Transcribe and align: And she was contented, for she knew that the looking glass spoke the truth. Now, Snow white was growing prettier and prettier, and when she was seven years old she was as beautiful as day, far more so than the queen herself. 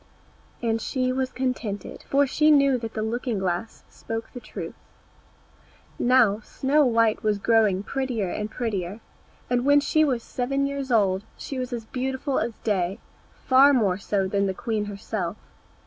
And 0.63 0.81
she 0.81 1.11
was 1.11 1.31
contented, 1.31 2.03
for 2.09 2.25
she 2.25 2.49
knew 2.49 2.79
that 2.79 2.95
the 2.95 3.03
looking 3.03 3.37
glass 3.37 3.83
spoke 3.87 4.31
the 4.33 4.39
truth. 4.39 4.73
Now, 5.99 6.39
Snow 6.39 6.83
white 6.87 7.21
was 7.21 7.37
growing 7.37 7.83
prettier 7.83 8.27
and 8.27 8.49
prettier, 8.49 8.99
and 9.47 9.63
when 9.63 9.79
she 9.79 10.03
was 10.03 10.23
seven 10.23 10.65
years 10.65 10.91
old 10.91 11.23
she 11.37 11.59
was 11.59 11.71
as 11.71 11.85
beautiful 11.85 12.39
as 12.39 12.53
day, 12.63 12.97
far 13.45 13.73
more 13.73 13.99
so 13.99 14.27
than 14.27 14.47
the 14.47 14.55
queen 14.55 14.85
herself. 14.85 15.37